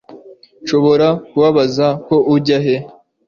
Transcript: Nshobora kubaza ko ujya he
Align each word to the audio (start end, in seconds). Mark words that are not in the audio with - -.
Nshobora 0.63 1.07
kubaza 1.29 1.85
ko 2.07 2.15
ujya 2.35 2.57
he 2.65 2.75